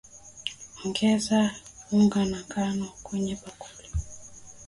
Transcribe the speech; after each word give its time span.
Ongeza 0.83 1.39
unga 1.95 2.19
wa 2.21 2.27
ngano 2.45 2.87
kwenye 3.05 3.33
bakuli 3.41 3.89